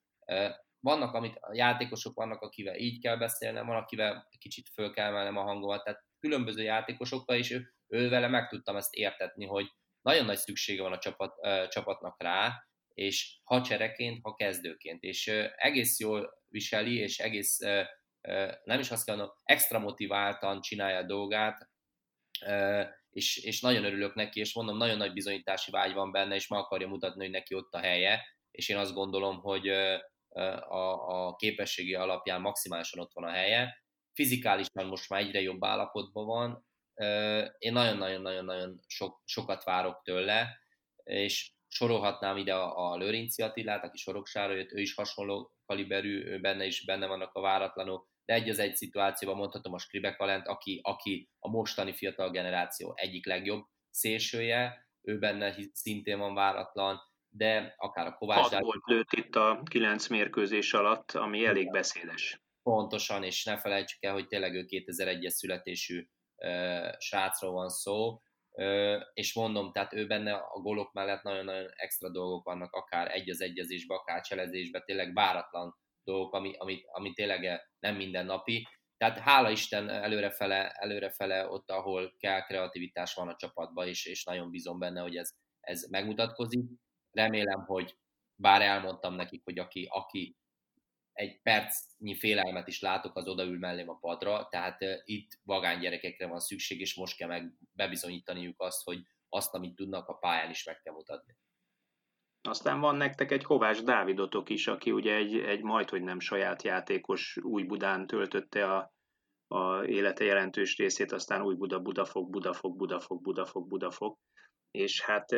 [0.79, 5.37] Vannak, amit a játékosok vannak, akivel így kell beszélnem, van, akivel kicsit föl kell emelnem
[5.37, 9.67] a hangomat, tehát különböző játékosokkal, és ő ő vele meg tudtam ezt értetni, hogy
[10.01, 15.27] nagyon nagy szüksége van a csapat, ö, csapatnak rá, és ha csereként, ha kezdőként, és
[15.27, 17.81] ö, egész jól viseli, és egész, ö,
[18.21, 21.69] ö, nem is azt kell mondani, extra motiváltan csinálja a dolgát,
[22.45, 26.47] ö, és, és nagyon örülök neki, és mondom, nagyon nagy bizonyítási vágy van benne, és
[26.47, 29.67] meg akarja mutatni, hogy neki ott a helye, és én azt gondolom, hogy
[30.67, 33.83] a, a képességi alapján maximálisan ott van a helye.
[34.13, 36.65] Fizikálisan most már egyre jobb állapotban van.
[37.57, 40.59] Én nagyon-nagyon-nagyon-nagyon sok, sokat várok tőle,
[41.03, 46.65] és sorolhatnám ide a, Lőrinci Attilát, aki Soroksára jött, ő is hasonló kaliberű, ő benne
[46.65, 51.29] is benne vannak a váratlanok, de egy az egy szituációban mondhatom a Skribekalent, aki, aki
[51.39, 58.13] a mostani fiatal generáció egyik legjobb szélsője, ő benne szintén van váratlan, de akár a
[58.13, 58.49] Kovács...
[58.49, 62.41] Hat volt lőtt itt a kilenc mérkőzés alatt, ami elég beszédes.
[62.63, 69.01] Pontosan, és ne felejtsük el, hogy tényleg ő 2001-es születésű uh, srácról van szó, uh,
[69.13, 73.41] és mondom, tehát ő benne a golok mellett nagyon-nagyon extra dolgok vannak, akár egy az
[73.41, 75.77] egyezésbe, akár cselezésbe, tényleg váratlan
[76.09, 78.67] dolgok, ami, ami, ami tényleg nem mindennapi.
[78.97, 84.49] Tehát hála Isten előrefele, előrefele ott, ahol kell, kreativitás van a csapatban, és, és nagyon
[84.49, 86.63] bízom benne, hogy ez, ez megmutatkozik
[87.11, 87.97] remélem, hogy
[88.35, 90.37] bár elmondtam nekik, hogy aki, aki
[91.13, 96.27] egy percnyi félelmet is látok, az odaül mellém a padra, tehát uh, itt vagány gyerekekre
[96.27, 100.63] van szükség, és most kell meg bebizonyítaniuk azt, hogy azt, amit tudnak a pályán is
[100.63, 101.35] meg kell mutatni.
[102.41, 106.63] Aztán van nektek egy Kovács Dávidotok is, aki ugye egy, egy majd, hogy nem saját
[106.63, 108.93] játékos új Budán töltötte a,
[109.47, 114.17] a élete jelentős részét, aztán új Buda, Budafok, Budafok, Budafok, Budafok, Budafok
[114.71, 115.31] és hát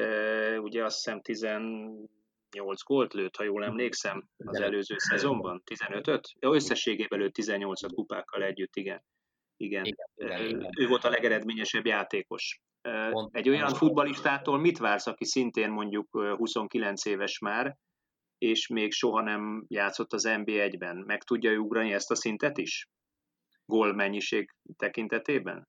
[0.58, 6.28] ugye azt hiszem 18 gólt lőtt, ha jól emlékszem, az előző szezonban, 15-öt?
[6.40, 9.04] Ja, összességében lőtt 18 kupákkal együtt, igen.
[9.58, 9.86] Igen.
[9.86, 10.70] igen, igen, igen.
[10.78, 12.62] Ő volt a legeredményesebb játékos.
[13.12, 17.78] Pont, Egy olyan futbalistától mit vársz, aki szintén mondjuk 29 éves már,
[18.38, 20.98] és még soha nem játszott az NB1-ben?
[20.98, 22.89] Meg tudja ugrani ezt a szintet is?
[23.65, 25.67] Gól mennyiség tekintetében?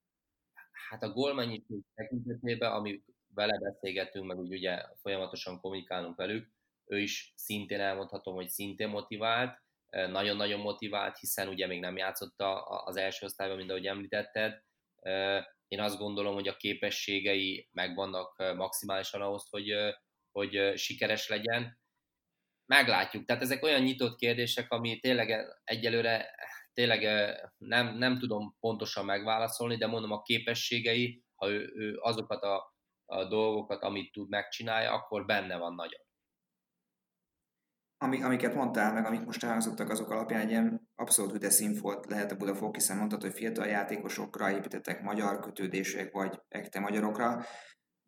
[0.89, 3.03] Hát a gól mennyiség tekintetében, ami
[3.35, 6.49] vele beszélgetünk, meg úgy ugye folyamatosan kommunikálunk velük,
[6.87, 12.97] ő is szintén elmondhatom, hogy szintén motivált, nagyon-nagyon motivált, hiszen ugye még nem játszotta az
[12.97, 14.63] első osztályban, mint ahogy említetted.
[15.69, 19.75] Én azt gondolom, hogy a képességei megvannak maximálisan ahhoz, hogy,
[20.33, 21.81] hogy sikeres legyen.
[22.67, 23.25] Meglátjuk.
[23.25, 26.35] Tehát ezek olyan nyitott kérdések, ami tényleg egyelőre
[26.73, 27.03] tényleg
[27.59, 32.73] nem, nem tudom pontosan megválaszolni, de mondom, a képességei, ha ő, ő azokat a
[33.13, 36.01] a dolgokat, amit tud, megcsinálja, akkor benne van nagyon.
[38.03, 42.33] Ami, amiket mondtál, meg amik most elhangzottak, azok alapján egy ilyen abszolút üde színfolt lehet
[42.33, 47.45] a Budafok, hiszen mondtad, hogy fiatal játékosokra építettek magyar kötődések, vagy ekte magyarokra.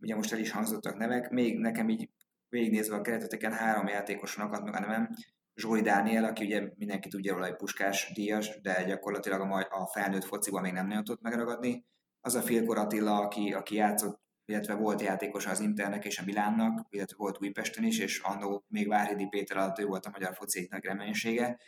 [0.01, 2.11] Ugye most el is hangzottak nevek, még nekem így
[2.49, 5.09] végignézve a kereteteken három játékoson akadt meg a nevem.
[5.55, 10.25] Zsóri Dániel, aki ugye mindenki tudja róla, hogy puskás díjas, de gyakorlatilag a, a felnőtt
[10.25, 11.85] fociban még nem nagyon tudott megragadni.
[12.21, 16.87] Az a Filkor Attila, aki, aki játszott illetve volt játékos az Internek és a Milánnak,
[16.91, 20.67] illetve volt Újpesten is, és annó még Várhidi Péter alatt ő volt a magyar foci
[20.71, 21.59] nagy reménysége,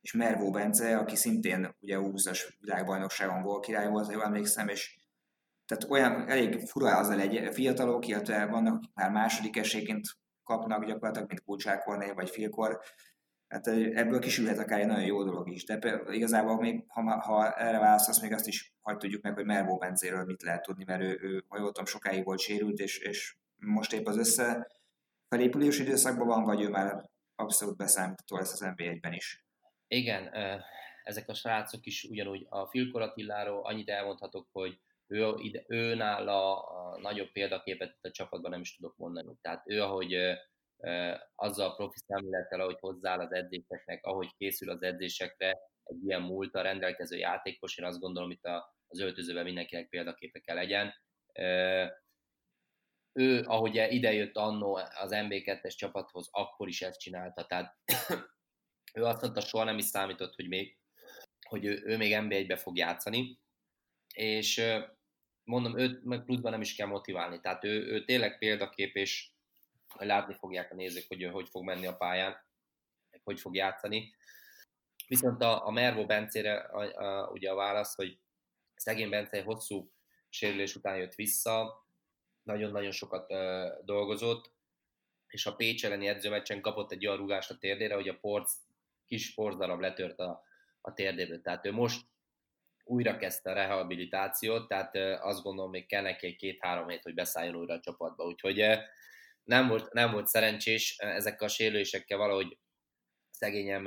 [0.00, 4.98] és Mervó Bence, aki szintén ugye 20-as világbajnokságon király volt, ha jól emlékszem, és
[5.66, 10.06] tehát olyan elég fura az egy fiatalok, illetve vannak, akik már második esélyként
[10.42, 12.80] kapnak gyakorlatilag, mint Kulcsák Kornél vagy Filkor,
[13.50, 17.78] Hát ebből kisülhet akár egy nagyon jó dolog is, de igazából még, ha, ha erre
[17.78, 21.18] választasz, még azt is hagyd tudjuk meg, hogy Mervó Bencéről mit lehet tudni, mert ő,
[21.22, 24.66] ő ha jól tudom, sokáig volt sérült, és, és most épp az össze
[25.28, 29.44] felépülés időszakban van, vagy ő már abszolút beszámítható lesz az NB1-ben is.
[29.88, 30.30] Igen,
[31.02, 36.58] ezek a srácok is ugyanúgy a Filkor Attiláról annyit elmondhatok, hogy ő, ide, ő nála
[36.60, 39.36] a nagyobb példaképet a csapatban nem is tudok mondani.
[39.40, 40.16] Tehát ő, ahogy
[41.34, 46.62] azzal a profi szemlélettel, ahogy hozzááll az edzéseknek, ahogy készül az edzésekre, egy ilyen múlta
[46.62, 48.44] rendelkező játékos, én azt gondolom, itt
[48.86, 50.94] az öltözőben mindenkinek példaképe kell legyen.
[53.12, 57.76] Ő, ahogy idejött annó az MB2-es csapathoz, akkor is ezt csinálta, tehát
[58.98, 60.78] ő azt mondta, soha nem is számított, hogy, még,
[61.48, 63.40] hogy ő, ő még MB1-be fog játszani,
[64.14, 64.62] és
[65.44, 69.30] mondom, őt meg pluszban nem is kell motiválni, tehát ő, ő tényleg példakép, és
[69.98, 72.44] látni fogják a nézők, hogy hogy fog menni a pályán,
[73.22, 74.14] hogy fog játszani.
[75.06, 78.18] Viszont a, a Mervo Bencére a, a, ugye a válasz, hogy
[78.74, 79.92] szegény Bence hosszú
[80.28, 81.86] sérülés után jött vissza,
[82.42, 84.52] nagyon-nagyon sokat ö, dolgozott,
[85.28, 88.52] és a Pécs elleni edzőmeccsen kapott egy olyan rúgást a térdére, hogy a porc,
[89.06, 90.42] kis porcdarab letört a,
[90.80, 91.40] a térdéből.
[91.40, 92.06] Tehát ő most
[92.84, 97.54] újra kezdte a rehabilitációt, tehát azt gondolom, még kell neki egy két-három hét, hogy beszálljon
[97.54, 98.24] újra a csapatba.
[98.24, 98.64] Úgyhogy
[99.44, 102.58] nem volt, nem volt szerencsés ezekkel a sérülésekkel valahogy
[103.30, 103.84] szegényem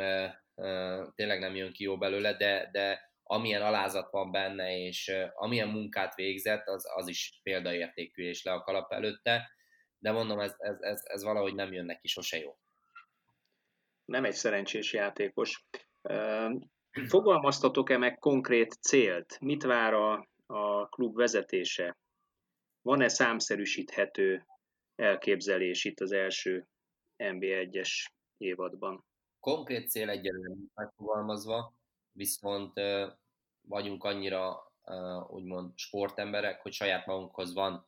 [1.16, 6.16] tényleg nem jön ki jó belőle, de, de amilyen alázat van benne, és amilyen munkát
[6.16, 9.52] végzett, az, az is példaértékű és le a kalap előtte,
[10.00, 12.58] de mondom, ez, ez, ez, ez valahogy nem jön neki sose jó.
[14.06, 15.66] Nem egy szerencsés játékos.
[17.08, 19.40] Fogalmaztatok-e meg konkrét célt?
[19.40, 21.98] Mit vár a, a klub vezetése?
[22.82, 24.46] Van-e számszerűsíthető
[25.04, 26.68] elképzelés itt az első
[27.24, 28.06] NB1-es
[28.38, 29.06] évadban?
[29.40, 31.74] Konkrét cél egyelőre megfogalmazva,
[32.12, 32.74] viszont
[33.62, 34.72] vagyunk annyira
[35.28, 37.88] úgymond sportemberek, hogy saját magunkhoz van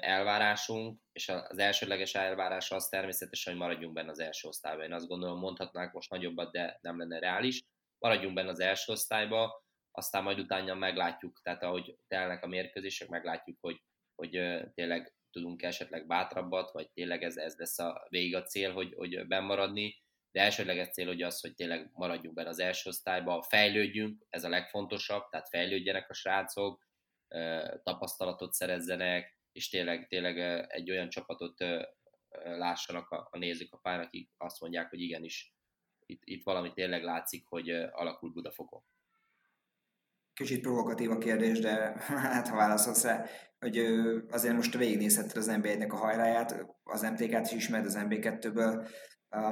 [0.00, 4.84] elvárásunk, és az elsődleges elvárás az természetesen, hogy maradjunk benne az első osztályban.
[4.84, 7.62] Én azt gondolom, mondhatnánk most nagyobbat, de nem lenne reális.
[7.98, 13.58] Maradjunk benne az első osztályba, aztán majd utána meglátjuk, tehát ahogy telnek a mérkőzések, meglátjuk,
[13.60, 13.82] hogy,
[14.14, 14.30] hogy
[14.74, 19.26] tényleg tudunk esetleg bátrabbat, vagy tényleg ez, ez lesz a végig a cél, hogy, hogy
[19.26, 24.44] bemaradni, de elsődleges cél hogy az, hogy tényleg maradjunk benne az első osztályba, fejlődjünk, ez
[24.44, 26.86] a legfontosabb, tehát fejlődjenek a srácok,
[27.82, 31.56] tapasztalatot szerezzenek, és tényleg, tényleg egy olyan csapatot
[32.44, 35.54] lássanak a, a nézők a pályán, akik azt mondják, hogy igenis,
[36.06, 38.82] itt, itt valami tényleg látszik, hogy alakul Budafokon.
[40.34, 41.94] Kicsit provokatív a kérdés, de
[42.32, 43.26] hát ha válaszolsz rá,
[43.58, 43.78] hogy
[44.30, 48.88] azért most végignézhetted az NBA-nek a hajráját, az MTK-t is ismered az MB2-ből,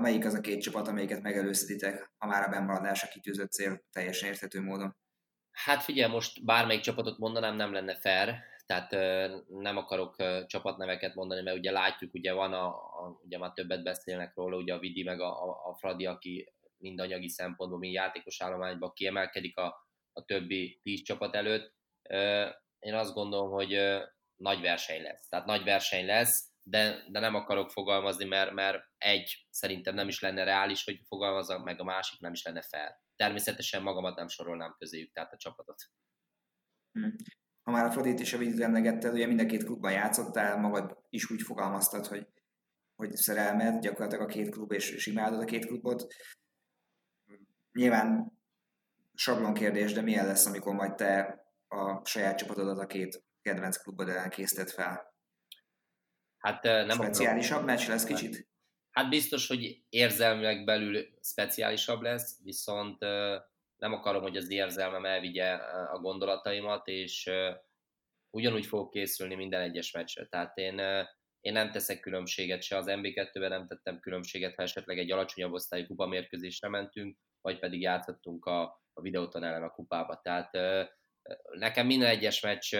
[0.01, 4.29] melyik az a két csapat, amelyiket megelőzhetitek, ha már a bemaradás a kitűzött cél teljesen
[4.29, 4.97] érthető módon?
[5.53, 8.35] Hát figyelj, most bármelyik csapatot mondanám, nem lenne fair,
[8.67, 8.91] tehát
[9.49, 10.17] nem akarok
[10.47, 14.75] csapatneveket mondani, mert ugye látjuk, ugye van a, a ugye már többet beszélnek róla, ugye
[14.75, 19.90] a Vidi meg a, a Fradi, aki mind anyagi szempontból, mind játékos állományban kiemelkedik a,
[20.21, 21.75] a többi tíz csapat előtt.
[22.79, 23.79] Én azt gondolom, hogy
[24.37, 25.29] nagy verseny lesz.
[25.29, 30.21] Tehát nagy verseny lesz, de, de nem akarok fogalmazni, mert, mert egy, szerintem nem is
[30.21, 33.03] lenne reális, hogy fogalmazok, meg a másik nem is lenne fel.
[33.17, 35.91] Természetesen magamat nem sorolnám közéjük, tehát a csapatot.
[36.93, 37.17] Hmm.
[37.63, 40.99] Ha már a Fradit és a Vidit emlegetted, ugye mind a két klubban játszottál, magad
[41.09, 42.27] is úgy fogalmaztad, hogy,
[42.95, 46.15] hogy szerelmed, gyakorlatilag a két klub, és, és imádod a két klubot.
[47.73, 48.40] Nyilván
[49.21, 54.09] sablon kérdés, de milyen lesz, amikor majd te a saját csapatodat a két kedvenc klubod
[54.09, 55.15] ellen készíted fel?
[56.39, 58.49] Hát nem Speciálisabb meccs lesz kicsit?
[58.91, 63.01] Hát biztos, hogy érzelmileg belül speciálisabb lesz, viszont
[63.77, 65.53] nem akarom, hogy az érzelmem elvigye
[65.93, 67.31] a gondolataimat, és
[68.31, 70.27] ugyanúgy fogok készülni minden egyes meccsre.
[70.27, 70.79] Tehát én,
[71.41, 75.87] én nem teszek különbséget se az MB2-ben, nem tettem különbséget, ha esetleg egy alacsonyabb osztályú
[75.87, 80.21] kupamérkőzésre mentünk, vagy pedig játszottunk a, a videóton ellen a kupába.
[80.23, 80.51] Tehát
[81.59, 82.75] nekem minden egyes meccs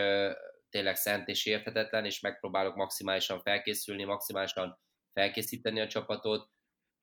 [0.69, 4.79] tényleg szent és érthetetlen, és megpróbálok maximálisan felkészülni, maximálisan
[5.13, 6.51] felkészíteni a csapatot.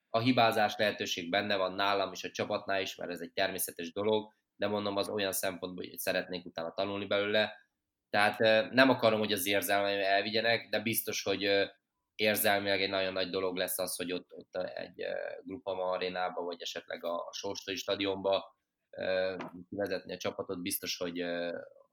[0.10, 4.34] A hibázás lehetőség benne van nálam és a csapatnál is, mert ez egy természetes dolog,
[4.56, 7.66] de mondom az olyan szempontból, hogy szeretnék utána tanulni belőle.
[8.10, 8.40] Tehát
[8.72, 11.70] nem akarom, hogy az érzelmeim elvigyenek, de biztos, hogy
[12.16, 15.06] érzelmileg egy nagyon nagy dolog lesz az, hogy ott, ott egy
[15.44, 18.56] Grupama arénába, vagy esetleg a Sóstói stadionba
[19.70, 21.22] vezetni a csapatot, biztos, hogy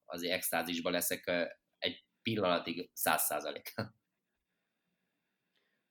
[0.05, 3.75] azért extázisba leszek egy pillanatig száz százalék.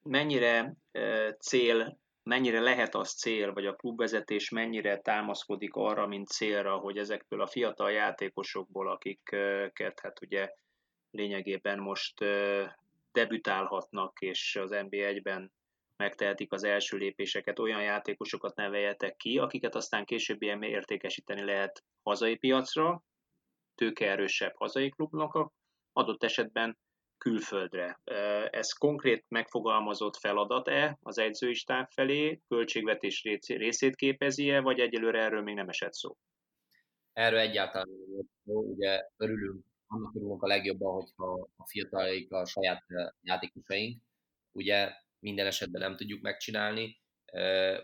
[0.01, 0.75] Mennyire
[1.39, 7.41] cél, mennyire lehet az cél, vagy a klubvezetés mennyire támaszkodik arra, mint célra, hogy ezekből
[7.41, 10.53] a fiatal játékosokból, akiket hát ugye
[11.11, 12.25] lényegében most
[13.11, 15.51] debütálhatnak, és az NB1-ben
[16.03, 22.35] megtehetik az első lépéseket, olyan játékosokat neveljetek ki, akiket aztán később ilyen értékesíteni lehet hazai
[22.35, 23.03] piacra,
[23.75, 25.51] tőkeerősebb hazai klubnak,
[25.93, 26.77] adott esetben
[27.17, 27.99] külföldre.
[28.49, 35.55] Ez konkrét megfogalmazott feladat-e az edzői stáb felé, költségvetés részét képezi-e, vagy egyelőre erről még
[35.55, 36.17] nem esett szó?
[37.13, 42.81] Erről egyáltalán nem szó, ugye örülünk, annak örülünk a legjobban, hogyha a fiatalaik a saját
[43.21, 44.01] játékosaink,
[44.51, 47.01] ugye minden esetben nem tudjuk megcsinálni,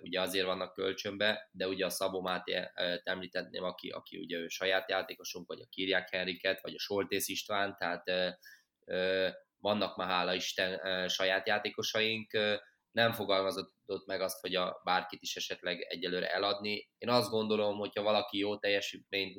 [0.02, 2.70] ugye azért vannak kölcsönbe, de ugye a Szabó Máté
[3.04, 7.76] említetném, aki, aki ugye ő saját játékosunk, vagy a Kirják Henriket, vagy a Soltész István,
[7.78, 8.36] tehát
[9.58, 12.32] vannak már hála Isten saját játékosaink,
[12.92, 16.90] nem fogalmazott meg azt, hogy a bárkit is esetleg egyelőre eladni.
[16.98, 19.36] Én azt gondolom, hogyha valaki jó teljesítményt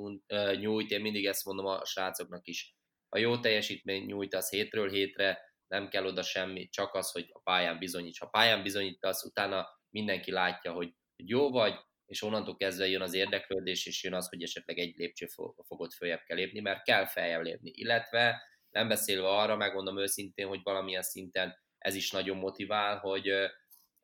[0.58, 2.74] nyújt, én mindig ezt mondom a srácoknak is,
[3.08, 7.38] a jó teljesítményt nyújt, az hétről hétre, nem kell oda semmi, csak az, hogy a
[7.38, 8.18] pályán bizonyíts.
[8.18, 11.74] Ha pályán bizonyítasz, utána mindenki látja, hogy jó vagy,
[12.06, 16.36] és onnantól kezdve jön az érdeklődés, és jön az, hogy esetleg egy lépcsőfogot följebb kell
[16.36, 17.70] lépni, mert kell feljebb lépni.
[17.74, 23.28] Illetve nem beszélve arra, megmondom őszintén, hogy valamilyen szinten ez is nagyon motivál, hogy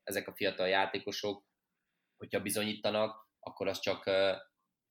[0.03, 1.45] ezek a fiatal játékosok,
[2.17, 4.11] hogyha bizonyítanak, akkor az csak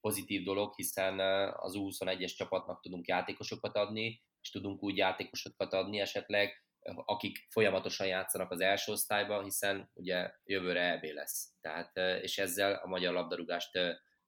[0.02, 1.20] pozitív dolog, hiszen
[1.50, 8.52] az U21-es csapatnak tudunk játékosokat adni, és tudunk úgy játékosokat adni esetleg, akik folyamatosan játszanak
[8.52, 11.54] az első osztályban, hiszen ugye jövőre EB lesz.
[11.62, 13.80] Tehát, és ezzel a magyar labdarúgást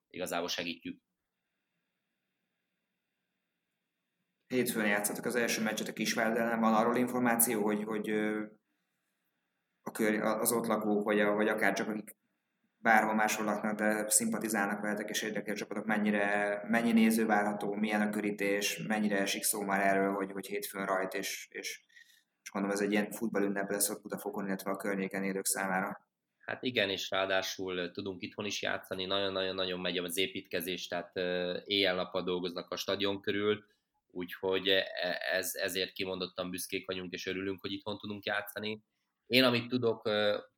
[0.08, 1.02] igazából segítjük.
[4.48, 6.60] Hétfőn játszottak az első meccset a Kisvárd.
[6.60, 8.10] Van arról információ, hogy, hogy
[9.82, 12.18] a kör, az ott lakók, vagy, a, vagy akár csak akik
[12.78, 18.10] bárhol máshol laknak, de szimpatizálnak veletek és érdekel csapatok, mennyire, mennyi néző várható, milyen a
[18.10, 21.86] körítés, mennyire esik szó már erről, hogy, hogy hétfőn rajt, és, és,
[22.48, 26.02] és mondom, ez egy ilyen futballünnep lesz ott Budafokon, illetve a környéken élők számára.
[26.38, 31.16] Hát igen, és ráadásul tudunk itthon is játszani, nagyon-nagyon-nagyon megy az építkezés, tehát
[31.66, 33.66] éjjel-nappal dolgoznak a stadion körül,
[34.12, 34.86] úgyhogy e,
[35.32, 38.84] ez, ezért kimondottan büszkék vagyunk, és örülünk, hogy itthon tudunk játszani
[39.28, 40.10] én, amit tudok,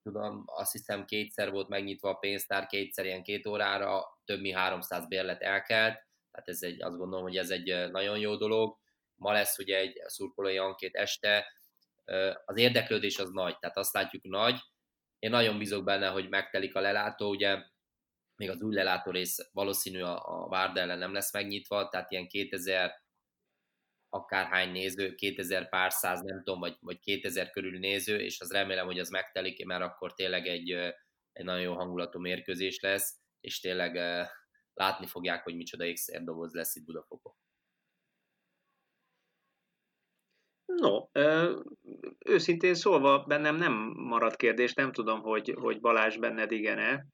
[0.01, 5.07] tudom, azt hiszem kétszer volt megnyitva a pénztár, kétszer ilyen két órára, több mint 300
[5.07, 8.77] bérlet elkelt, tehát ez egy, azt gondolom, hogy ez egy nagyon jó dolog.
[9.15, 11.45] Ma lesz ugye egy szurkolói ankét este,
[12.45, 14.59] az érdeklődés az nagy, tehát azt látjuk nagy.
[15.19, 17.63] Én nagyon bízok benne, hogy megtelik a lelátó, ugye
[18.35, 22.27] még az új lelátó rész valószínű a, a Várd ellen nem lesz megnyitva, tehát ilyen
[22.27, 23.03] 2000
[24.09, 28.85] akárhány néző, 2000 pár száz, nem tudom, vagy, vagy 2000 körül néző, és az remélem,
[28.85, 30.71] hogy az megtelik, mert akkor tényleg egy,
[31.31, 33.95] egy nagyon jó hangulatú mérkőzés lesz, és tényleg
[34.73, 37.33] látni fogják, hogy micsoda ékszer doboz lesz itt Budafokon.
[40.79, 41.21] No,
[42.25, 47.05] őszintén szólva bennem nem maradt kérdés, nem tudom, hogy, hogy Balázs benned igen-e.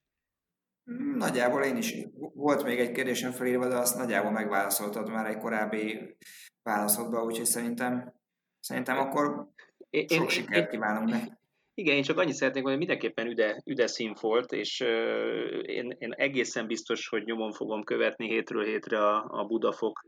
[1.16, 1.94] Nagyjából én is.
[2.34, 6.16] Volt még egy kérdésem felírva, de azt nagyjából megválaszoltad már egy korábbi
[6.62, 8.12] válaszodba, úgyhogy szerintem,
[8.60, 9.48] szerintem akkor
[9.90, 11.32] én, sok én, sikert én, kívánunk neki.
[11.74, 13.86] Igen, én csak annyit szeretnék hogy mindenképpen üde, üde
[14.20, 19.44] volt, és uh, én, én egészen biztos, hogy nyomon fogom követni hétről hétre a, a
[19.44, 20.04] Budafok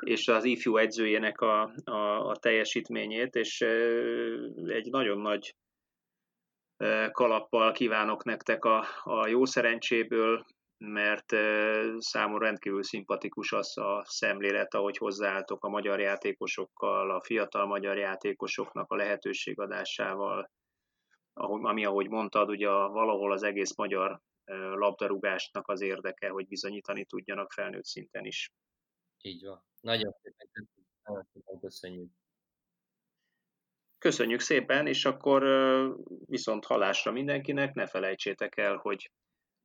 [0.00, 3.60] és az ifjú edzőjének a, a, a teljesítményét, és
[4.66, 5.54] egy nagyon nagy
[7.10, 10.44] kalappal kívánok nektek a, a jó szerencséből,
[10.84, 11.32] mert
[11.98, 18.90] számomra rendkívül szimpatikus az a szemlélet, ahogy hozzáálltok a magyar játékosokkal, a fiatal magyar játékosoknak
[18.90, 20.50] a lehetőségadásával,
[21.42, 24.20] ami, ahogy mondtad, ugye valahol az egész magyar
[24.74, 28.50] labdarúgásnak az érdeke, hogy bizonyítani tudjanak felnőtt szinten is.
[29.20, 29.64] Így van.
[29.80, 32.10] Nagyon szépen, köszönjük.
[33.98, 35.42] Köszönjük szépen, és akkor
[36.24, 39.10] viszont halásra mindenkinek, ne felejtsétek el, hogy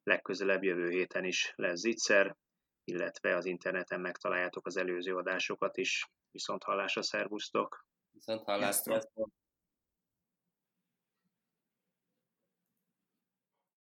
[0.03, 2.36] legközelebb jövő héten is lesz zicser,
[2.84, 6.10] illetve az interneten megtaláljátok az előző adásokat is.
[6.32, 7.86] Viszont hallásra, szervusztok!
[8.12, 9.01] Viszont hallásra!